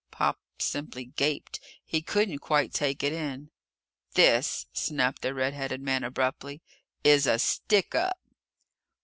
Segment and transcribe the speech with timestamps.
[0.09, 1.59] Pop simply gaped.
[1.85, 3.51] He couldn't quite take it in.
[4.15, 6.63] "This," snapped the red headed man abruptly,
[7.03, 8.17] "is a stickup!"